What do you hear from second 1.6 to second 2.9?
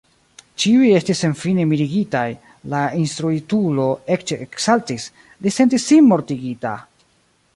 mirigitaj, la